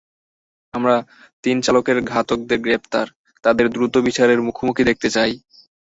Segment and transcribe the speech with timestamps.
[0.73, 0.95] আমরা
[1.43, 3.07] তিন চালকের ঘাতকদের গ্রেপ্তার,
[3.43, 5.31] তাদের দ্রুত বিচারের মুখোমুখি দেখতে চাই।